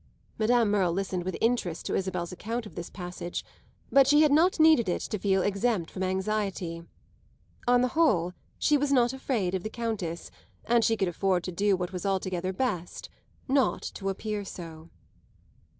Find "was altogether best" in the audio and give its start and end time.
11.93-13.09